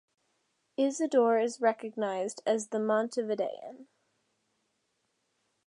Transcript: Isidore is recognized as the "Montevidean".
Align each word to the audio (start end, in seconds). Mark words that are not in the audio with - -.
Isidore 0.77 1.37
is 1.37 1.61
recognized 1.61 2.41
as 2.43 2.69
the 2.69 2.79
"Montevidean". 2.79 3.85